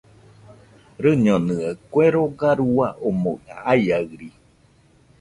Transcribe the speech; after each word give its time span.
Rɨñonɨaɨ, 1.03 1.69
kue 1.91 2.05
roga 2.13 2.49
rua 2.59 2.87
omoɨ 3.07 3.33
aiaɨri. 3.71 4.29